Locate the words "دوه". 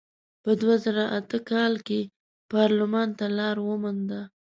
0.61-0.75